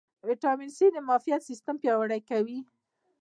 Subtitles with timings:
[0.27, 2.59] ویټامین سي د معافیت سیستم پیاوړی کوي